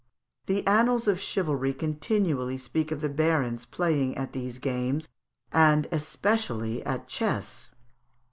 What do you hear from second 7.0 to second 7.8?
chess.